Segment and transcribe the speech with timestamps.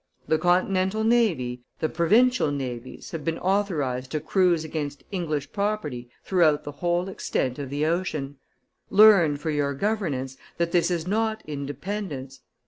[0.27, 6.63] The continental navy, the provincial navies, have been authorized to cruise against English property throughout
[6.63, 8.37] the whole extent of the ocean.
[8.89, 12.39] Learn, for your governance, that this is not Independence.